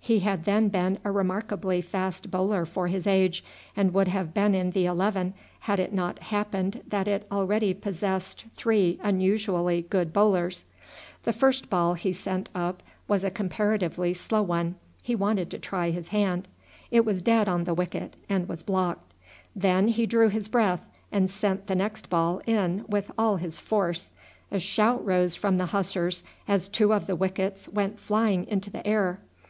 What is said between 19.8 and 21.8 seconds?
he drew his breath, and sent the